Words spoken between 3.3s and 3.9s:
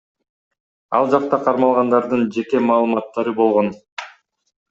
болгон.